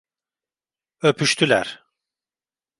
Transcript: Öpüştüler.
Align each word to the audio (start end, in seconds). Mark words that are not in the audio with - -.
Öpüştüler. 1.01 1.85